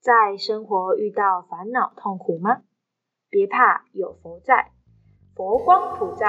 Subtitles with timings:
[0.00, 2.62] 在生活遇到烦恼痛苦吗？
[3.28, 4.70] 别怕，有佛在，
[5.36, 6.26] 佛光普照，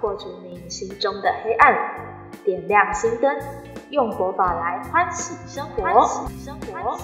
[0.00, 3.32] 破除你心中的黑暗，点亮心灯，
[3.90, 5.84] 用佛法来欢喜生活。
[5.84, 6.98] 欢喜生活。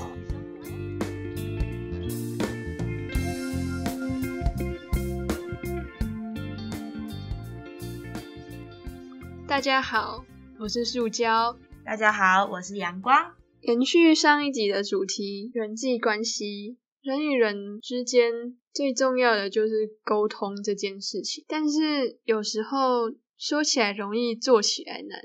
[9.47, 10.25] 大家好，
[10.59, 11.57] 我是塑胶。
[11.85, 13.35] 大家好，我是阳光。
[13.69, 21.45] 延续上一集的主题，人际关系，人与人之间最重要的就是沟通这件事情。
[21.47, 25.21] 但是有时候说起来容易，做起来难。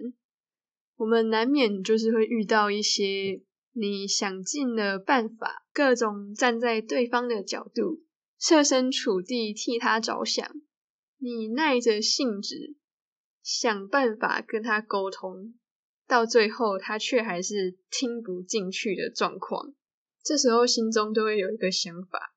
[0.98, 8.04] 我们难免就是会遇到一些你想尽了办法，各种站在对方的角度，
[8.38, 10.54] 设身处地替他着想，
[11.18, 12.76] 你耐着性子
[13.42, 15.54] 想办法跟他沟通。
[16.08, 19.74] 到最后，他却还是听不进去的状况。
[20.24, 22.34] 这时候心中都会有一个想法：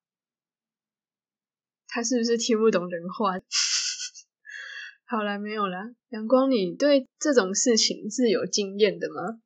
[1.86, 3.34] 他是不是听不懂人话？
[5.06, 5.94] 好了，没有了。
[6.08, 9.40] 阳光，你对这种事情是有经验的吗？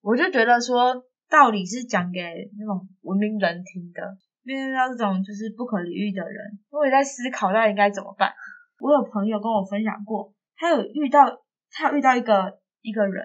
[0.00, 4.16] 我就觉得说，道理是讲给那种文明人听的。
[4.42, 8.32] 面对到这种就是不可理喻的人，我也在思考到底应该怎么办。
[8.80, 12.58] 我有朋友跟我分享过，他有遇到，他有遇到一个。
[12.80, 13.24] 一个人，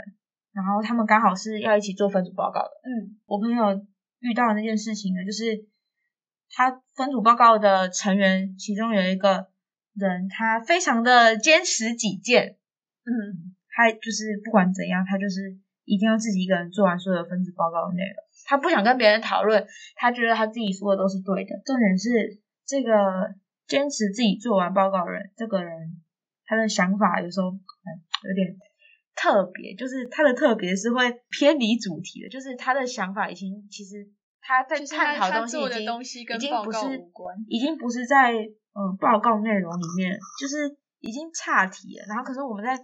[0.52, 2.72] 然后他们刚好是要一起做分组报告的。
[2.84, 3.86] 嗯，我朋友
[4.20, 5.66] 遇到的那件事情呢，就是
[6.50, 9.50] 他分组报告的成员其中有一个
[9.94, 12.58] 人，他非常的坚持己见。
[13.06, 18.16] 嗯，他就是不管怎样，他就是一定要自己一个人做完所有分组报告的内容。
[18.46, 19.66] 他不想跟别人讨论，
[19.96, 21.62] 他觉得他自己说的都是对的。
[21.66, 23.36] 重点是这个
[23.68, 26.02] 坚持自己做完报告的人，这个人
[26.46, 27.88] 他的想法有时候嗯
[28.28, 28.58] 有点。
[29.16, 34.09] 特别就是他的特别是会偏离主题的，就是他的想法已经其实
[34.42, 35.83] 他在探讨东西已经
[36.36, 36.80] 已经不是
[37.47, 42.06] 已经不是在嗯报告内容里面，就是已经岔题了。
[42.07, 42.78] 然后可是我们在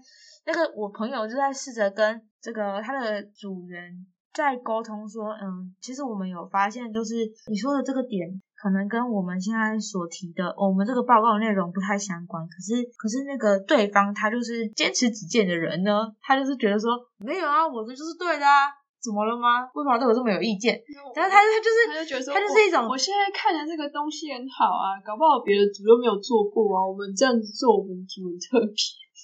[0.45, 4.05] 那个我朋友就在试着跟这个他的组员
[4.39, 7.15] 在沟通说，嗯，其实我们有发现，就是
[7.47, 8.41] 你说的这个点。
[8.61, 18.67] 可能跟我们现在所提的我们这个报告内容不太相关，可是可是那个对方他就是坚持己见的人呢，他就是觉得说没有啊，我的就是对的啊，
[18.99, 19.63] 怎么了吗？
[19.71, 20.75] 为什么对我这么有意见？
[21.15, 28.75] 然后他他就是他就觉得说他就是一种我现在看的这个东西很好啊，搞不好别的组都没有做过啊，我们这样子做我们组很特别。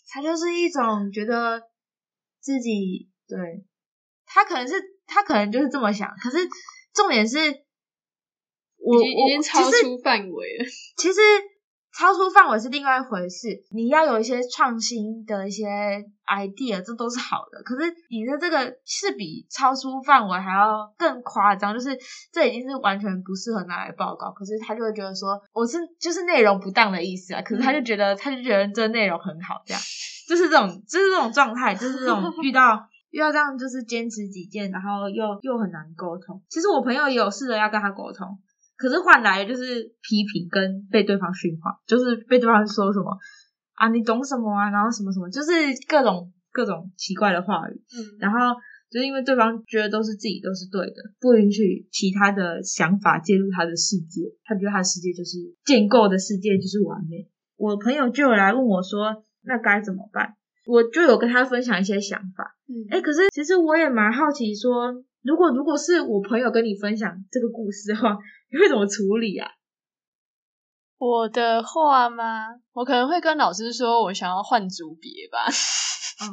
[0.08, 1.60] 他就是一种觉得
[2.40, 3.68] 自己对，
[4.26, 6.38] 他可能是他可能就是这么想，可是
[6.94, 7.64] 重点是。
[8.88, 10.66] 我已经超出范围了。
[10.96, 11.20] 其实
[11.92, 13.48] 超出范围是另外一回事。
[13.72, 15.66] 你要有一些创新的一些
[16.28, 17.64] idea，这都是好的。
[17.64, 21.98] 可是你的这个是比超出范围还要更夸张，就是
[22.32, 24.30] 这已经是完全不适合拿来报告。
[24.30, 27.42] 可是他就会觉得说，我是就是内容不当的意思啊。
[27.42, 29.82] 可是他就觉得，他就觉得这内容很好，这样
[30.28, 36.44] 就是这种就是这种状态，就是这种遇到遇到这样就是坚持己见，然后又又很难沟通。
[36.50, 38.28] 其实我朋友也有试着要跟他沟通。
[38.76, 43.18] 可是换来的就是批评跟被对方训话，就是被对方说什么
[43.76, 45.48] 啊，你懂什么啊，然后什么什么，就是
[45.88, 47.80] 各种各种奇怪的话语。
[47.96, 48.38] 嗯，然后
[48.92, 57.32] 就是因为对方觉得都是自己都是对的，不允许其他的想法介入他的世界，他觉得他的世界就是建构的世界就是完美。
[57.56, 60.36] 我朋友就有来问我说，那该怎么办？
[60.66, 62.56] 我就有跟他分享一些想法。
[62.68, 64.94] 嗯，哎，可是其实我也蛮好奇说。
[65.24, 68.16] 如果如果是我朋友跟你分享这个故事的话，
[68.52, 69.50] 你会怎么处理啊？
[71.00, 72.50] 我的话吗？
[72.74, 75.46] 我可能会跟老师说，我想要换组别吧。
[76.22, 76.30] 嗯，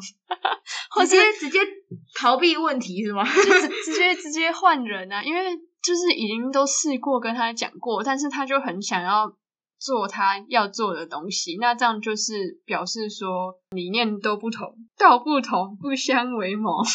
[1.00, 1.59] 直接直接
[2.15, 3.25] 逃避问题是吗？
[3.25, 3.42] 就
[3.84, 5.22] 直接直接换人啊！
[5.25, 9.34] 因为就是已经都试过跟他讲过，但是他就很想要
[9.82, 11.56] 做他要做的东西。
[11.60, 16.70] 那这样就是表示说理念都不同，道不同不相为谋。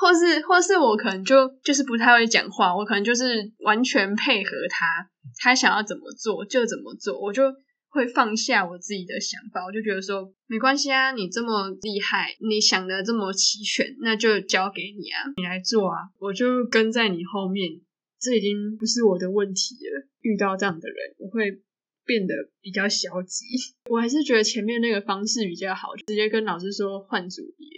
[0.00, 5.10] 或是或是我可能就就是不太会讲话，我可能就是完全配合他，
[5.40, 7.42] 他想要怎么做就怎么做，我就
[7.88, 17.80] 会放下我自己的想法，我就觉得说没关系啊，你这么厉害，你想的这么齐全，那就交给你啊，你来做啊，我就跟在你后面，
[18.20, 20.06] 这已经不是我的问题了。
[20.20, 21.60] 遇到这样的人，我会
[22.08, 22.32] 变得
[22.62, 23.44] 比较消极，
[23.90, 27.68] 我还是觉得前面那个方式比较好，直接跟老师说换组别，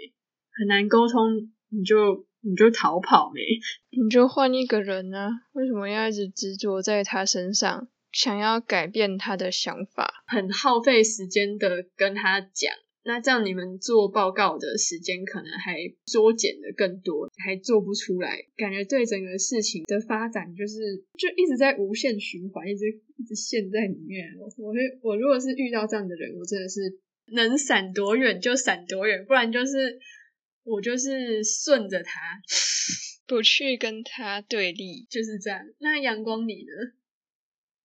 [0.56, 1.50] 很难沟通。
[1.72, 3.40] 你就你就逃跑呗？
[3.90, 5.28] 你就换一个人呢？
[5.52, 10.24] 为什么要一直执着在他身上，想要改变他的想法？
[10.26, 20.76] 很耗费时间的跟他讲，那这样你们做报告的时间可能还缩减的更多，还做不出来，感觉对整个事情的发展就是
[21.16, 22.86] 就一直在无限循环，一直
[23.16, 24.26] 一直陷在里面。
[24.58, 26.98] 我会我如果是遇到这样的人，我真的是
[27.32, 29.98] 能闪多远就闪多远，不然就是
[30.64, 32.20] 我就是顺着他，
[33.26, 35.60] 不去跟他对立，就是这样。
[35.78, 36.92] 那阳光你呢？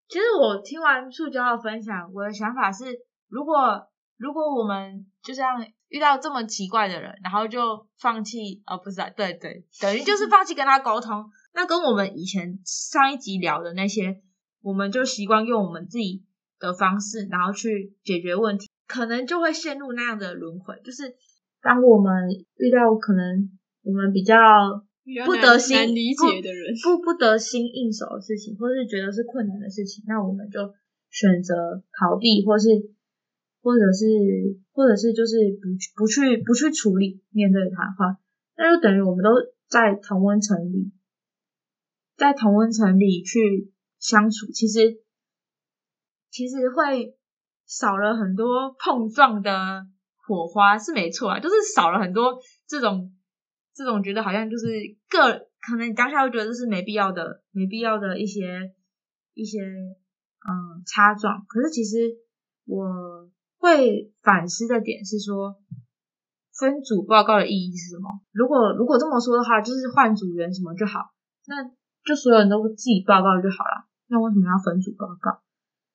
[0.10, 2.84] 其实我听完塑胶的分享，我的想法是，
[3.28, 11.30] 如果如果我们就这样遇到这么奇怪的人，然后就放弃，哦，不是啊，对对，等于就是放弃跟他沟通。
[11.54, 14.22] 那跟我们以前上一集聊的那些，
[14.62, 16.24] 我们就习惯用我们自己
[16.60, 20.82] 的方式，然后去解决问题，可能就会陷入那样的轮回。
[20.84, 21.16] 就是
[21.62, 23.50] 当我们遇到可能
[23.84, 24.36] 我们比较
[25.26, 30.74] 不得心理解的人，不不得心应手的事情，或是觉得是困难的事情，那我们就
[31.10, 32.95] 选择逃避，或是。
[33.66, 34.06] 或者是，
[34.74, 35.66] 或者是就是不
[35.98, 38.20] 不去不去处理面对它的话，
[38.56, 39.32] 那就等于我们都
[39.68, 40.92] 在同温层里，
[42.16, 45.02] 在同温层里去相处，其实
[46.30, 47.18] 其实会
[47.66, 52.38] 少了很多碰撞的火花，是没错啊，就是少了很多
[52.68, 53.12] 这种
[53.74, 54.68] 这种觉得好像就是
[55.10, 58.76] 个可能你当下会觉得这是没必要的没必要的一些
[59.34, 62.16] 一些嗯擦撞，可是其实
[62.66, 63.28] 我。
[63.66, 65.56] 会反思的点是说，
[66.54, 68.22] 分组报告的意义是什么？
[68.32, 71.00] 如果如果这么说的话，就是换组员什么就好，
[71.48, 71.64] 那
[72.06, 73.90] 就所有人都自己报告就好了。
[74.08, 75.42] 那为什么要分组报告？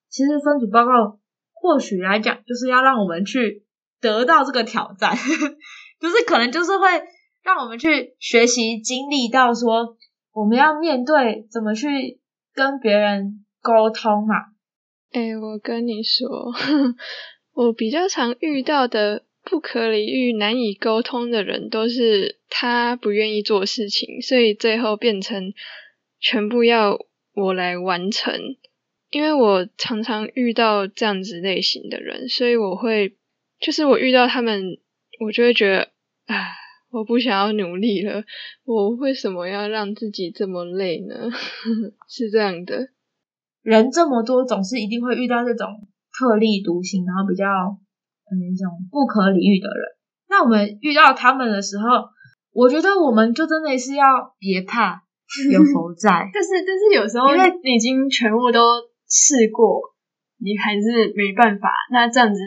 [0.08, 1.20] 其实分组报告
[1.52, 3.64] 或许来讲，就是要让我们去
[4.00, 5.14] 得到这个挑战，
[6.00, 6.87] 就是可能就是会
[7.44, 9.96] 让我们去学习经历到说，
[10.32, 12.20] 我们要面对怎么去
[12.52, 14.34] 跟别人沟通嘛。
[15.12, 16.26] 哎，我跟你说。
[17.61, 25.53] 我比较常遇到的不可理喻、难以沟通的人，都是他不愿意做事情，所以最后变成
[26.19, 26.99] 全部要
[27.35, 28.57] 我来完成。
[29.11, 33.15] 因为我常常遇到这样子类型的人，所以我会，
[33.61, 34.79] 就是我遇到他们，
[35.21, 35.91] 我就会觉得，
[36.35, 36.47] 啊，
[36.91, 38.25] 我不想要努力了。
[38.65, 41.31] 我为什么要让自己这么累呢？
[42.09, 42.89] 是这样的，
[43.61, 45.89] 人这么多，总是一定会遇到这种。
[46.20, 47.46] 特立独行，然后比较
[48.28, 49.96] 嗯一种不可理喻的人。
[50.28, 51.84] 那我们遇到他们的时候，
[52.52, 54.05] 我觉得我们就真的是要
[54.38, 55.00] 别怕，
[55.50, 56.28] 有 佛在。
[56.34, 58.61] 但是但是有时候因为你已经全部都
[59.08, 59.81] 试过，
[60.37, 61.70] 你还是没办法。
[61.90, 62.40] 那这样子，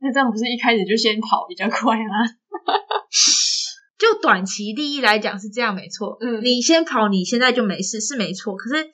[0.00, 2.12] 那这样不是一开始就先跑比较快吗？
[3.98, 6.18] 就短期利益来讲是这样没错。
[6.20, 8.54] 嗯，你先跑，你现在就没事是没错。
[8.54, 8.84] 可是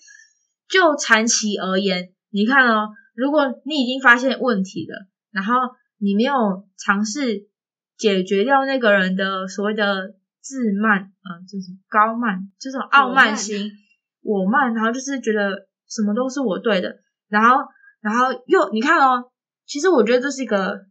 [0.71, 2.91] 就长期而言，你看哦。
[3.15, 5.55] 如果你已经发现问题了，然后
[5.99, 7.49] 你没有尝试
[7.97, 13.71] 解决掉那个人的所谓的自慢，嗯，就是高慢，就是傲慢心，
[14.23, 16.97] 我慢，然后就是觉得什么都是我对的，
[17.29, 17.65] 然后，
[18.01, 19.31] 然后又你看哦，
[19.65, 20.87] 其实我觉得这是一个，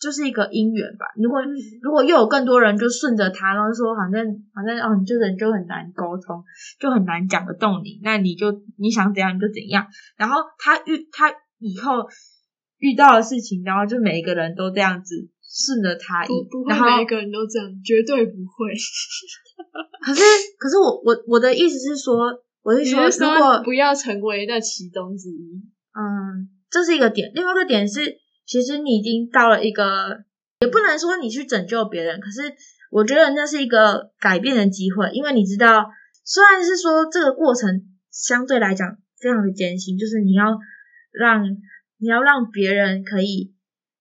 [0.00, 1.06] 就是一个因缘吧。
[1.16, 1.40] 如果
[1.80, 6.42] 如果又有更多人就顺着他，然后说反正反正哦，你这人就很难沟通，
[6.80, 9.86] 就很难讲得动你，那你就你想怎样你就怎样，
[10.16, 11.32] 然后他遇他。
[11.58, 12.06] 以后
[12.78, 16.28] 遇到的事情，然后就每一个人都这样子顺着他意，
[16.68, 18.72] 然后每一个人都这样，绝对不会。
[20.00, 20.22] 可是，
[20.58, 22.16] 可是我我我的意思是说，
[22.62, 25.60] 我是说，如果不要成为那其中之一，
[25.92, 27.32] 嗯，这是一个点。
[27.34, 30.24] 另外一个点是，其实你已经到了一个，
[30.60, 32.54] 也不能说你去拯救别人，可是
[32.92, 35.86] 我觉得那是一个改变的机会，因为你知道，
[36.24, 40.56] 虽然是说这个过程相对来讲非常的艰辛，就是你要。
[41.18, 41.44] 让
[41.98, 43.52] 你要让别人可以，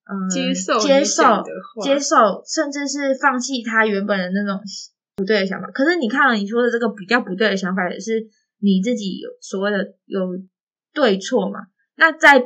[0.06, 1.44] 嗯，接受接受
[1.82, 4.62] 接受，甚至是放弃他原本的那种
[5.16, 5.68] 不对的想法。
[5.72, 8.28] 可是你看了你说的这个比较不对的想法，也是
[8.60, 10.22] 你自己有所谓的有
[10.94, 11.60] 对错嘛？
[11.96, 12.44] 那在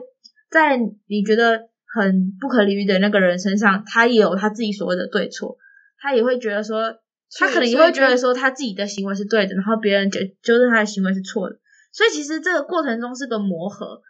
[0.50, 5.58] 在你觉得很不可理喻的那个人身上，他也有他自己所谓的对错，
[6.00, 6.96] 他也会觉得说，
[7.38, 11.58] 他可能也会觉得说他自己的行为是对的，然后别人就纠正他的行为是错的。
[11.92, 14.02] 所以其实这个过程中是个磨合。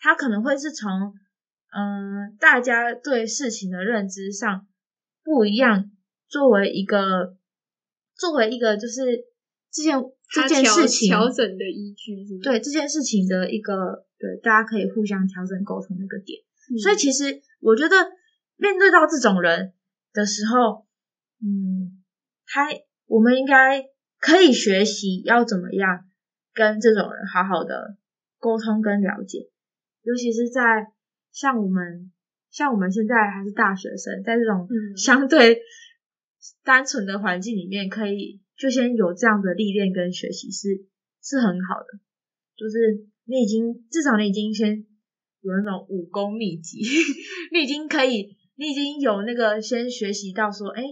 [0.00, 1.14] 他可能会是从，
[1.72, 4.66] 嗯，大家对事情的认知上
[5.22, 5.90] 不一样，
[6.26, 7.36] 作为一个，
[8.16, 9.04] 作为一个就是
[9.70, 10.02] 这件
[10.32, 16.40] 这件事情调整的依据，对这件事情的一个对大家可以互相调整沟通的一个点。
[16.82, 17.96] 所以其实我觉得
[18.56, 19.74] 面对到这种人
[20.12, 20.86] 的时候，
[21.42, 22.02] 嗯，
[22.46, 22.68] 他
[23.06, 23.84] 我们应该
[24.18, 26.06] 可以学习要怎么样
[26.54, 27.96] 跟这种人好好的
[28.38, 29.49] 沟通跟了解。
[30.02, 30.86] 尤其是在
[31.32, 32.10] 像我们
[32.50, 35.60] 像我们现在还是大学生，在这种嗯相对
[36.64, 40.86] 单纯的环境里面，可以就先有这样的历练跟学习是
[41.22, 42.00] 是很好的。
[42.56, 44.84] 就是你已经至少你已经先
[45.40, 46.80] 有那种武功秘籍，
[47.52, 50.82] 你已经可以，你已经有那个先学习到说，哎，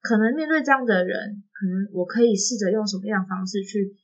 [0.00, 3.96] 可能面对这样的人，可能我可以试着用什么样的方式去，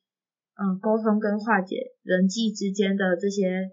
[0.60, 3.70] 嗯，沟通跟化解人际之间的这些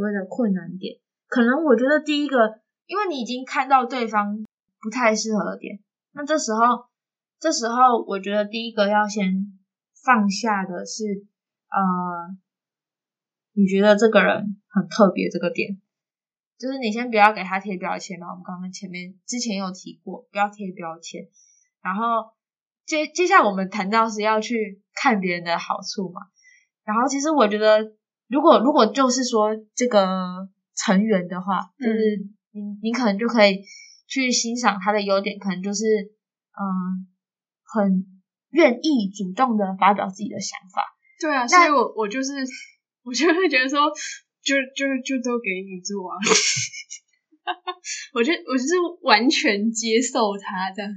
[0.00, 0.98] 所谓的困难点。
[1.26, 4.42] 可能我觉得第一个，因为你已经看到对方
[4.80, 5.78] 不太适合的点，
[6.12, 6.86] 那这时候，
[7.38, 9.60] 这时候我觉得第一个要先
[10.02, 11.04] 放下的是，
[11.68, 12.34] 呃，
[13.52, 15.78] 你觉得这个人很特别这个点，
[16.58, 18.30] 就是你先不要给他贴标签嘛。
[18.30, 21.28] 我们刚刚前面之前有提过，不要贴标签。
[21.82, 22.32] 然后
[22.86, 26.22] 接接下来我们谈到是要去看别人的好处嘛。
[26.84, 27.92] 然后其实我觉得，
[28.30, 31.98] 如果如果就是说这个成员的话，就是
[32.52, 33.62] 你你可能就可以
[34.06, 35.84] 去欣赏他的优点，可能就是
[36.54, 37.06] 嗯，
[37.64, 38.06] 很
[38.50, 40.82] 愿意主动的发表自己的想法。
[41.20, 42.32] 对啊，所以我我就是
[43.04, 43.90] 我就会觉得说，
[44.42, 46.16] 就就就都给你做啊。
[48.14, 50.90] 我就我就是完全接受他这样，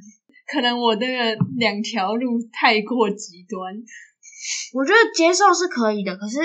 [0.47, 3.73] 可能我这个两条路太过极端。
[4.73, 6.37] 我觉得接受是可以的，可是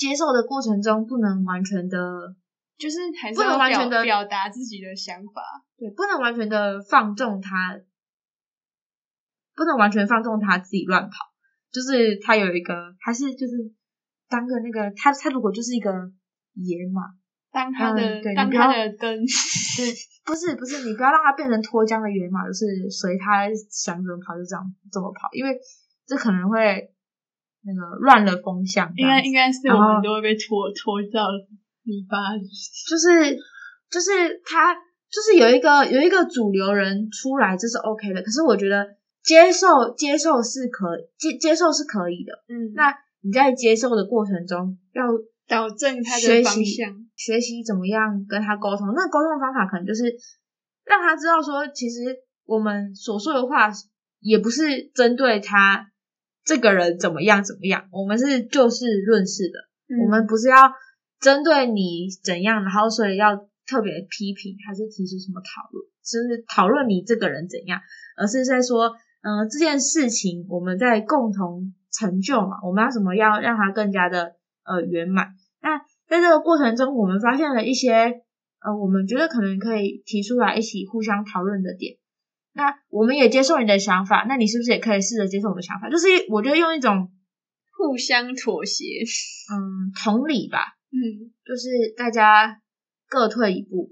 [0.00, 2.34] 接受的过程中不能完全的，
[2.78, 5.42] 就是还是不能完全的表达自己的想法。
[5.76, 7.78] 对，不能完全的放纵他，
[9.54, 11.16] 不能完全放纵他自己乱跑。
[11.70, 13.52] 就是他有一个，还是就是
[14.30, 15.92] 当个那个他他如果就是一个
[16.54, 17.02] 野马，
[17.52, 19.20] 当他的、当他的灯，
[19.76, 19.92] 对，
[20.24, 25.60] 不是不是，你不要让它变成脱缰的野马，就是随他想怎么跑就这样这么跑，因为
[26.06, 26.90] 这可能会
[27.62, 28.92] 那个乱了风向。
[28.96, 31.28] 应该应该是我们都会被拖拖到
[31.84, 32.42] 泥巴里。
[32.88, 33.36] 就是
[33.90, 38.22] 就是他就是有一个有一个主流人出来，这是 OK 的。
[38.22, 38.86] 可是我觉得
[39.22, 42.32] 接受接受是可接接受是可以的。
[42.48, 45.04] 嗯那你在接受的过程中，要
[45.46, 47.06] 导正他的方向。
[47.16, 48.94] 学习怎么样跟他沟通。
[48.96, 50.04] 那沟通的方法可能就是
[50.86, 53.68] 让他知道说，其实我们所说的话
[54.20, 55.90] 也不是针对他
[56.44, 59.58] 这个人怎么样怎么样，我们是就事论事的。
[59.94, 60.72] 嗯我们不是要
[61.20, 67.80] 针对你怎样，然后所以要特别批评，还是提出什么讨论，就是讨论你这个人怎样，
[68.16, 75.34] 而是在说，嗯、这件事情我们在共同成就嘛，我们要怎么样让它更加的呃圆满。
[75.60, 75.78] 那
[76.08, 78.22] 在这个过程中，我们发现了一些
[78.62, 81.96] 呃，我们觉得可能可以提出来一起互相讨论的点。
[82.52, 85.88] 那我们也接受你的想法，那你是不是也可以试着接受我的想法？
[85.88, 87.10] 就是我觉得用一种
[87.76, 88.84] 互相妥协。
[89.52, 90.58] 嗯同理吧，
[90.92, 92.60] 嗯，就是大家
[93.08, 93.90] 各退一步，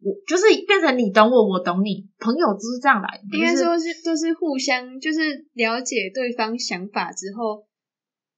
[0.00, 3.38] 我就是变成你懂我，我懂你，朋友就是这样来的。
[3.38, 7.66] 应该说是就是互相就是了解对方想法之后，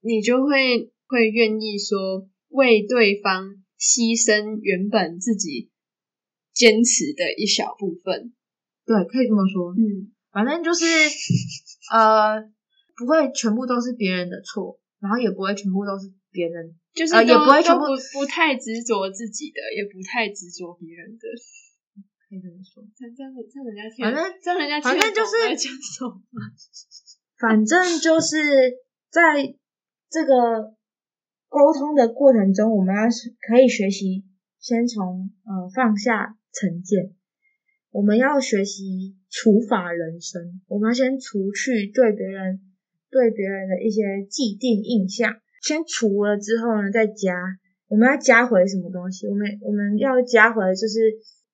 [0.01, 5.71] 你就会会愿意说为对方牺牲原本自己
[6.53, 8.35] 坚持的一小部分。
[8.85, 9.73] 对，可以这么说。
[9.73, 10.85] 嗯，反正就是
[11.93, 12.43] 呃，
[12.97, 16.77] 不会全部都是别人的错，然后也不会全部都是别人。
[16.93, 21.23] 就是呃也不会全部不不太执着自己的，也不太执着别人的。
[22.29, 22.85] 可以这么说。
[22.97, 25.33] 这样这样这样人家反正这样人家反正就是
[27.41, 28.37] 反正就是
[29.11, 29.55] 在
[30.11, 30.75] 这个
[31.49, 34.25] 沟通的过程中，我们要是可以学习
[34.59, 37.15] 先从呃放下成见，
[37.93, 42.61] 我们要学习除法人生，我们要先除去对别人
[43.11, 47.37] 对别人的一些既定印象，先除了之后呢，再加，
[47.89, 49.29] 我们要加回什么东西？
[49.29, 50.99] 我们我们要加回就是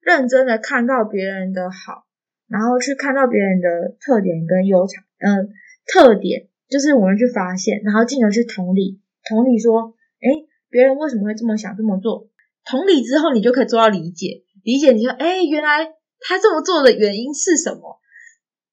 [0.01, 2.07] 认真的看到别人的好，
[2.49, 5.51] 然后去看到别人的特点跟优长，嗯、
[5.93, 12.29] 特点就是我们去发现，然后进而去同理，同理说，诶，别人为什么会这么想这么做？
[12.65, 18.01] 同理之后，你就可以做到理解，理解你说，诶，原来他这么做的原因是什么？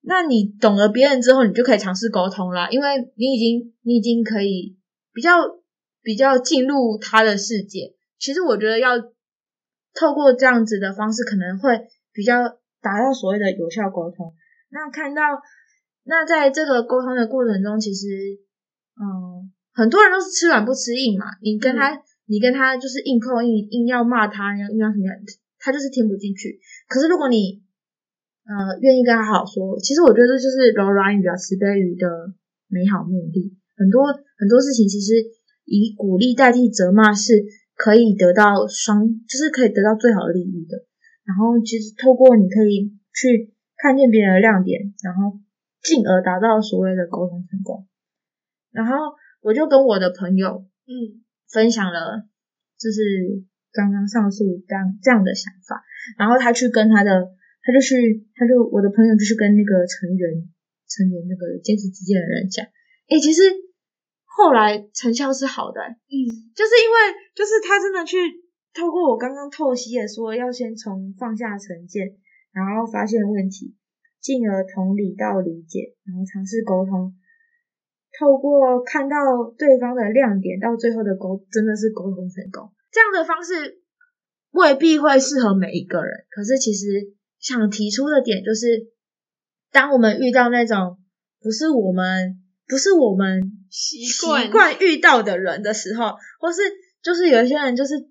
[0.02, 4.76] 那你懂了别人之后，你就可以尝试沟通啦，因为你已经你已经可以
[5.12, 5.32] 比较
[6.02, 7.94] 比较进入他的世界。
[8.18, 8.98] 其实我觉得要
[9.94, 12.48] 透过这样子的方式，可能会比较
[12.80, 14.34] 达到所谓的有效沟通。
[14.70, 15.22] 那看到
[16.04, 18.06] 那在这个沟通的过程中，其实
[19.00, 21.26] 嗯，很多人都是吃软不吃硬嘛。
[21.42, 25.16] 你跟他，你跟他就是硬碰硬，硬要骂他，要硬要什么样，
[25.58, 26.60] 他就是听不进去。
[26.88, 27.62] 可是如果你
[28.44, 32.06] 呃愿意跟他好好说，其实我觉得这就是柔软语啊、慈悲语的
[32.68, 33.56] 美好魅力。
[33.76, 34.06] 很多
[34.38, 35.12] 很多事情，其实
[35.64, 37.44] 以鼓励代替责骂是
[37.74, 40.84] 可以得到双，就是可以得到最好的利益的。
[41.24, 45.38] 然后其实透过你可以去看见别人的亮点，然后
[45.82, 47.86] 进而达到所谓的沟通成功。
[48.70, 48.94] 然后
[49.42, 51.20] 我就跟我的朋友嗯
[51.50, 52.26] 分享了，
[52.78, 53.44] 就是
[53.76, 55.84] 刚刚上述这样这样的想法，
[56.16, 57.12] 然后他去跟他的，
[57.60, 60.48] 他就去，他就我的朋友就去跟那个成员
[60.88, 62.64] 成员那个坚持己见的人讲，
[63.12, 63.42] 诶，其实
[64.24, 66.14] 后来成效是好的、嗯。
[66.56, 66.96] 就是因为
[67.36, 68.16] 就是他真的去
[68.72, 72.16] 透过我刚刚透析的说，要先从放下成见，
[72.52, 73.76] 然后发现问题，
[74.20, 77.12] 进而同理到理解，然后尝试沟通，
[78.18, 79.16] 透过看到
[79.58, 82.72] 对方的亮点，到最后的沟真的是沟通成功。
[82.96, 83.82] 这样的方式
[84.52, 88.86] 未必会适合每一个人，可是其实想提出的点就是，
[89.70, 90.96] 当我们遇到那种
[91.42, 96.62] 不是我们不是我们习习惯惯遇到的人的时候，或是
[97.02, 98.08] 就是有一些人就是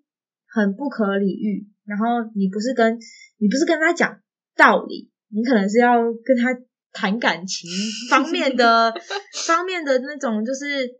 [0.47, 2.99] 很不可理喻，然后你不是跟
[3.39, 4.21] 你不是跟他讲
[4.55, 6.55] 道理，你可能是要跟他
[6.93, 7.67] 谈感情
[8.07, 8.93] 方面的
[9.47, 10.91] 方面的那种，就是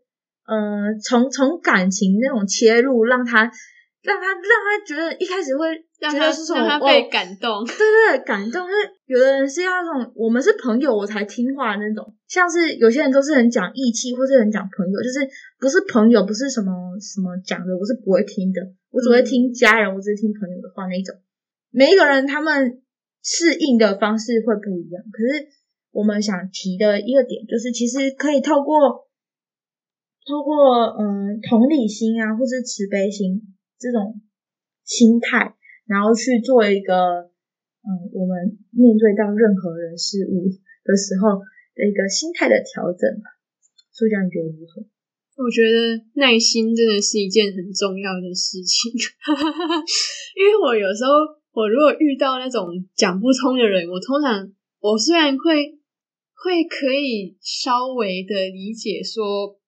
[0.47, 3.51] 呃，从从感情那种切入，让他
[4.05, 5.67] 让他让他觉得一开始会
[5.99, 7.65] 让他觉得是什么哦让他被感动。
[7.65, 8.61] 对对对，感动。
[8.61, 8.75] 因为
[9.07, 15.27] 有的人是要那种我们是朋友我才听话的那种，像是有些人都是很讲义气，或是很讲朋友，就是
[15.59, 21.15] 不是朋友，不是什么什么讲的，我是不会听的，我只会听家人，我只是听朋友的话那种。
[21.71, 22.81] 每一个人他们
[23.23, 25.47] 适应的方式会不一样，可是
[25.91, 29.07] 我们想提的一个点就是，其实可以透过
[30.27, 33.41] 透过嗯同理心啊，或是慈悲心
[33.79, 34.21] 这种
[34.83, 35.55] 心态，
[35.85, 37.31] 然后去做一个
[37.83, 40.49] 嗯我们面对到任何人事物
[40.83, 41.39] 的时候
[41.75, 43.35] 的一个心态的调整吧。
[43.91, 44.85] 苏佳，你觉得如何？
[45.37, 48.91] 我觉得耐心真的是一件很重要的事情，
[50.39, 51.11] 因为我有时候
[51.51, 55.77] 我如果遇到那种讲不通的人，我通常我虽然会
[56.33, 59.59] 会可以稍微的理解说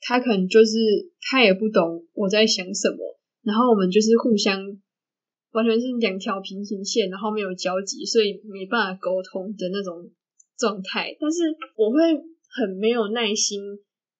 [0.00, 0.78] 他可能就是
[1.20, 4.60] 他也不懂我在想什么，然后我们就是互相
[5.52, 10.10] 完全是两条平行线，然后没有交集，所以没办法沟通的那种
[10.56, 11.16] 状态。
[11.18, 11.98] 但是我会
[12.48, 13.60] 很没有耐心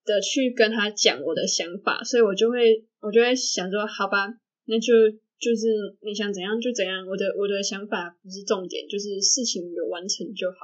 [0.04, 4.28] 的去跟他讲我的想法，所以我就会我就会想说，好吧，
[4.64, 4.92] 那就
[5.38, 10.56] 就是你想怎样就怎样，我的我的想法不是重点，就是事情有完成就好。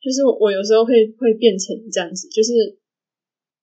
[0.00, 2.78] 就是我有时候会会变成这样子，就是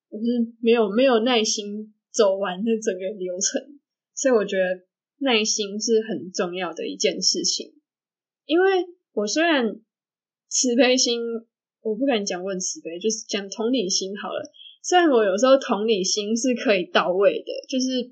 [0.09, 0.25] 我是
[0.59, 3.61] 没有没有耐心走完那整个流程，
[4.15, 4.63] 所以我觉得
[5.19, 7.73] 耐心是很重要的一件事情。
[8.45, 9.81] 因为我虽然
[10.47, 11.21] 慈悲心，
[11.81, 14.51] 我不敢讲问慈悲，就是讲同理心好了。
[14.81, 18.11] 虽然我有时候同理心是可以到位的，就是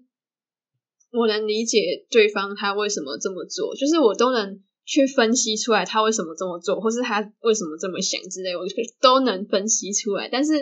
[1.11, 8.63] 我能理解对方他为什么这么做，就是我都能去分析出来他为什么这么做，或是他为什么这么想之类，我
[8.99, 10.27] 都能分析出来。
[10.29, 10.53] 但是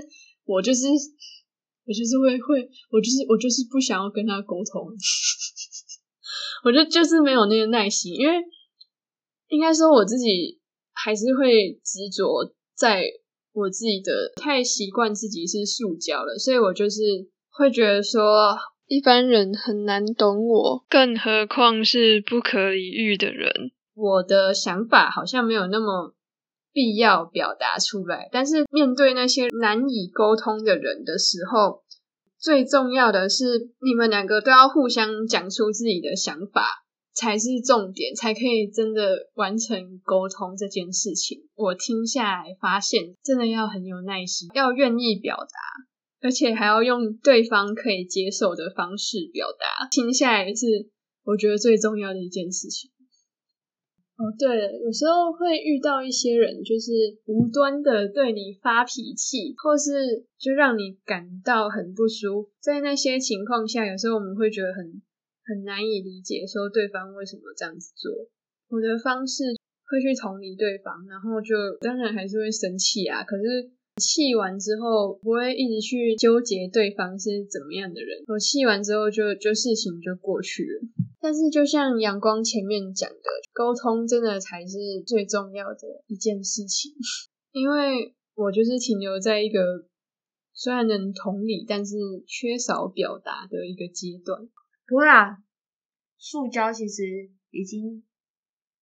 [0.43, 0.81] 我就是
[1.85, 4.87] 我就是会会，我就是我就是不想要跟他沟通，
[6.63, 8.35] 我就就是没有那个耐心，因为
[9.49, 10.59] 应该说我自己
[10.93, 13.03] 还是会执着在
[13.53, 17.01] 我自己的太习惯自己是塑胶了，所以我就是
[17.49, 18.55] 会觉得说，
[18.87, 23.71] 一般人很难懂我，更何况是不可理喻的人。
[23.93, 26.13] 我的想法好像没有那么
[26.73, 31.83] 必要表达出来，但是面对那些难以沟通的人的时候，
[32.39, 41.39] 最重要的是你们两个都要互相讲出自己的想法，才是重点，才可以真的完成沟通这件事情。
[41.55, 45.91] 我听下来发现，真的要很有耐心，要愿意表达。
[46.23, 50.67] 而且还要用对方可以接受的方式表达，听下来是
[51.23, 52.91] 我觉得最重要的一件事情。
[54.21, 62.49] 哦，对了，有时候会遇到一些人，就是无端的对你发脾气，或是就让你感到很不舒服。
[62.59, 65.01] 在那些情况下，有时候我们会觉得很
[65.43, 68.11] 很难以理解，说对方为什么这样子做。
[68.69, 69.43] 我的方式
[69.89, 73.71] 会去同理对方，然后就当然还是会生气啊，可是。
[73.97, 78.23] 气完之后，不会一直去纠结对方是怎么样的人。
[78.27, 80.79] 我气完之后就，就事情就过去了。
[81.21, 86.91] 但是，就像阳光前面讲的，沟通真的才是最重要的一件事情。
[87.51, 89.85] 因为我就是停留在一个
[90.53, 94.49] 虽然能同理，但是缺少表达的一个阶段。
[94.87, 95.37] 不会啦，
[96.17, 97.03] 塑胶其实
[97.51, 98.03] 已经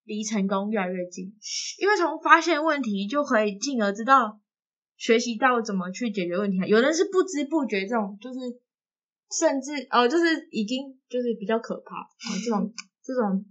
[0.06, 1.36] 离成功越来越近，
[1.80, 4.40] 因为从发现问题就可以进而知道。
[4.98, 8.40] 学习到怎么去解决问题，有人是不知不觉这种，就是
[9.32, 13.46] 甚至哦，就是已经就是比较可怕，哦、这种这种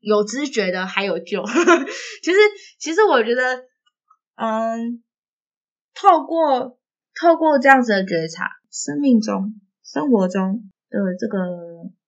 [0.00, 1.44] 有知觉的还有救。
[2.22, 2.38] 其实，
[2.78, 3.64] 其实我觉得，
[4.36, 5.02] 嗯，
[5.94, 6.78] 透过
[7.20, 11.38] 透过这样子的觉察，生命中、生活中的这个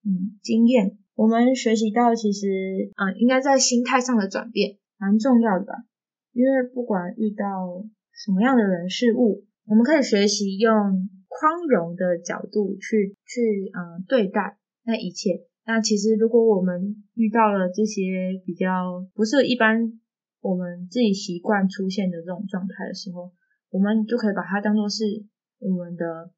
[0.04, 5.74] 嗯经验，我们学习到，其实嗯，应该在心态上的转变蛮重要的吧。
[6.32, 15.40] 因为不管遇到什么样的人事物，我们可以学习用宽容的角度去去嗯对待那一切。
[15.64, 20.00] 那其实如果我们遇到了这些比较不是一般
[20.40, 23.32] 我们自己习惯出现的这种状态的时候，
[23.70, 25.24] 我们就可以把它当做是
[25.60, 26.30] 我们的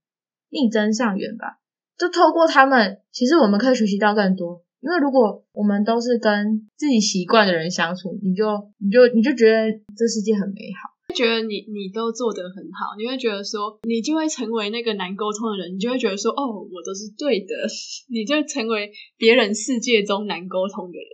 [0.50, 1.58] 逆增上缘吧。
[1.96, 4.62] 就透过他们，其实我们可以学习到更多。
[4.80, 8.44] 因为如果我们都是跟自己习惯的人相处，你就
[8.78, 10.93] 你就你就觉得这世界很美好。
[11.14, 17.54] 觉得你你都做得很好，你会觉得说你就会成为那个难沟通的人，你就会觉得说哦，我都是对的，
[18.10, 21.08] 你就成为别人世界中难沟通的人。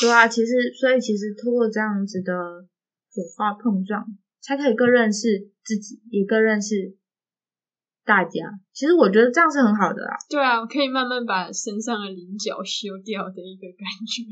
[0.00, 2.32] 对啊，其实所以其实通过这样子的
[3.14, 4.04] 火花碰撞，
[4.42, 6.96] 才可以更认识自己，也更认识
[8.04, 8.58] 大家。
[8.72, 10.12] 其实我觉得这样是很好的啊。
[10.28, 14.22] 对啊，可以慢慢把身上的棱角修掉的一个感觉。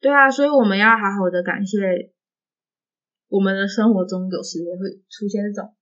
[0.00, 2.12] 对啊，所以我们要好好的感谢。
[3.28, 5.74] 我们的生活中有时也会出现这种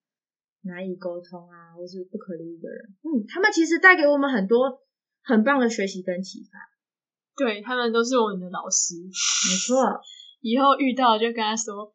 [0.63, 2.95] 难以沟通啊，或是不可理喻的人。
[3.03, 4.81] 嗯，他们其实带给我们很多
[5.23, 6.59] 很棒的学习跟启发。
[7.37, 10.01] 对他们都是我们的老师，没错。
[10.41, 11.95] 以后遇到就跟他说：“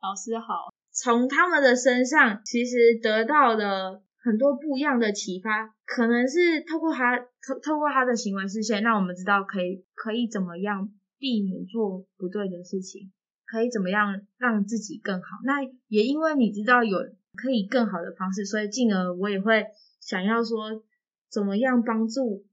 [0.00, 13.10] 老师好。”从他们的身上其实得到的很多不一样的启发，可能是透过他透透过他的行为视线，让我们知道可以可以怎么样避免做不对的事情。
[13.54, 15.28] 可以怎么样让自己更好？
[15.44, 16.98] 那也因为你知道有
[17.36, 19.66] 可以更好的方式，所以进而我也会
[20.00, 20.82] 想要说，
[21.30, 22.44] 怎么样帮助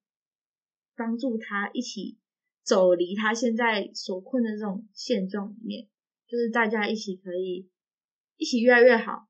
[0.95, 2.19] 帮助他一起
[2.63, 5.87] 走离他现在所困的这种现状里面，
[6.27, 7.67] 就是大家一起可以
[8.37, 9.27] 一起越来越好。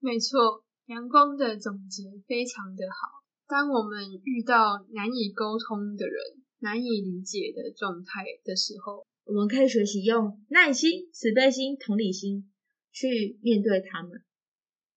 [0.00, 3.20] 没错，阳光的总结非常的好。
[3.46, 6.16] 当我们遇到难以沟通的人、
[6.60, 9.04] 难以理解的状态的时候。
[9.24, 12.50] 我们可以学习用耐心、慈悲心、同理心
[12.92, 14.10] 去面对他们。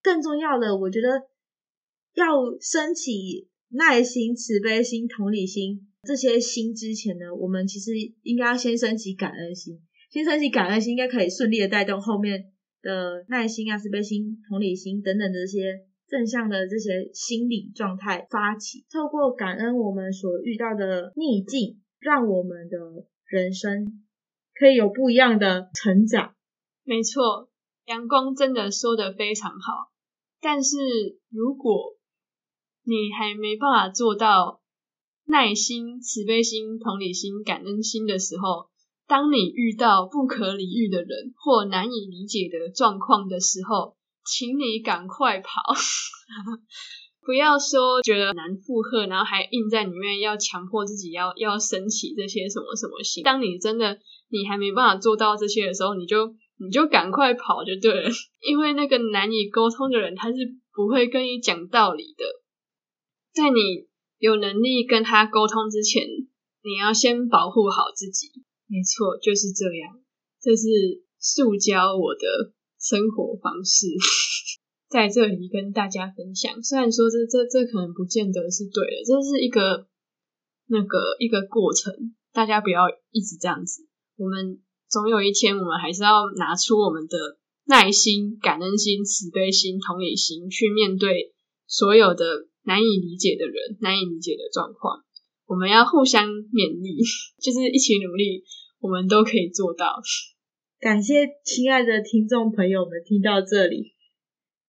[0.02, 1.08] 更重要的，我觉得
[2.14, 2.26] 要
[2.60, 7.92] 升起耐心、慈悲心、同理心这些心之前呢，我们其实
[8.24, 9.80] 应该要先升起感恩心。
[10.12, 18.86] 先升起感恩心，应该可以顺利的带动后面的耐心啊、慈悲心、同理心等等这些正向的这些心理状态发起。
[18.92, 22.78] 透过感恩我们所遇到的逆境，让我们的
[23.26, 24.05] 人生。
[24.58, 26.34] 可以有不一样的成长，
[26.84, 27.50] 没错，
[27.86, 29.92] 阳光真的说的非常好。
[30.40, 30.78] 但是
[31.30, 31.98] 如果
[32.84, 34.62] 你还没办法做到
[35.26, 38.70] 耐心、慈悲心、同理心、感恩心的时候，
[39.08, 45.50] 当你遇到不可理喻的人或难以理解的状况的时候，请你赶快跑，
[47.26, 53.24] 不要说觉得难负荷，然后还硬在里面要强迫自己要要升起这些什么什么心。
[53.24, 54.00] 当你真的。
[54.30, 58.10] 你还没办法做到这些的时候，你就你就赶快跑就对了，
[58.42, 60.38] 因为那个难以沟通的人他是
[60.74, 62.26] 不会跟你讲道理的。
[63.32, 63.86] 在你
[64.18, 66.04] 有能力跟他沟通之前，
[66.64, 68.32] 你要先保护好自己。
[68.68, 70.02] 没错，就是这样。
[70.42, 73.86] 这是塑胶我的生活方式，
[74.96, 76.64] 在这里跟大家分享。
[76.64, 79.88] 虽然说这这这可能不见得是对的，这是一个
[80.68, 83.86] 那个一个过程，大家不要一直这样子。
[84.16, 87.18] 我们总有一天，我们还是要拿出我们的
[87.66, 91.34] 耐心、感恩心、慈悲心、同理心，去面对
[91.68, 95.04] 所有的难以理解的人、难以理解的状况。
[95.46, 97.04] 我们要互相勉励，
[97.44, 98.46] 就是一起努力，
[98.80, 100.02] 我们都可以做到。
[100.80, 103.92] 感谢亲爱的听众朋友们听到这里，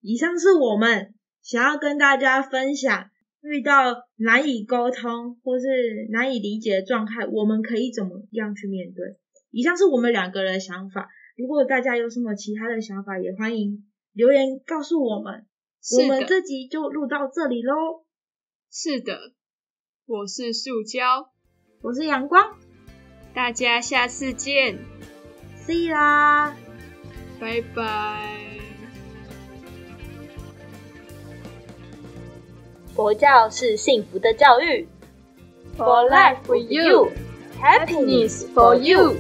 [0.00, 3.10] 以上是我们想要跟大家分享，
[3.42, 5.66] 遇到难以沟通或是
[6.10, 9.16] 难以理解的状态，我们可以怎么样去面对。
[9.50, 15.46] 以上是我们两个人的想法，如果大家有什么其他的想法，也欢迎留言告诉我们。
[15.98, 18.04] 我们这集就录到这里喽。
[18.72, 19.32] 是的，
[20.04, 21.30] 我是塑胶，
[21.80, 22.58] 我是阳光，
[23.32, 24.78] 大家下次见
[25.56, 26.56] ，See 啦，
[27.40, 28.65] 拜拜。
[32.96, 34.88] 佛教是幸福的教育
[35.76, 37.10] ，For life with you,
[37.60, 39.14] happiness for you.